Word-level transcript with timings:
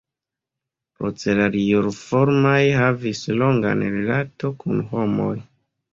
Procelarioformaj 1.01 2.63
havis 2.79 3.23
longan 3.43 3.85
rilato 3.97 4.55
kun 4.65 4.85
homoj. 4.95 5.33